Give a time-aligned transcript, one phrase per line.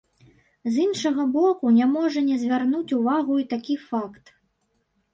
[0.77, 4.25] З іншага боку, не можа не звярнуць увагу і такі факт.